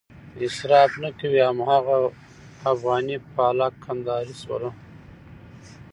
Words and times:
اصراف 0.45 0.91
نه 1.03 1.09
کوي 1.19 1.41
هماغه 1.49 1.97
افغاني 2.71 3.17
پالک، 3.35 3.73
کندهارۍ 3.85 4.33
شوله. 4.43 4.69